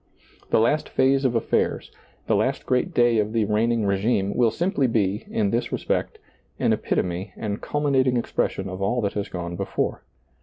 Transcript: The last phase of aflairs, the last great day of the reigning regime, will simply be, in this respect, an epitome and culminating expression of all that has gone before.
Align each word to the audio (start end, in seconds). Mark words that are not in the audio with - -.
The 0.49 0.59
last 0.59 0.89
phase 0.89 1.25
of 1.25 1.33
aflairs, 1.35 1.91
the 2.25 2.35
last 2.35 2.65
great 2.65 2.91
day 2.91 3.19
of 3.19 3.33
the 3.33 3.45
reigning 3.45 3.85
regime, 3.85 4.33
will 4.35 4.49
simply 4.49 4.87
be, 4.87 5.27
in 5.29 5.51
this 5.51 5.71
respect, 5.71 6.17
an 6.57 6.73
epitome 6.73 7.33
and 7.37 7.61
culminating 7.61 8.17
expression 8.17 8.67
of 8.67 8.81
all 8.81 9.01
that 9.01 9.13
has 9.13 9.29
gone 9.29 9.55
before. 9.55 10.01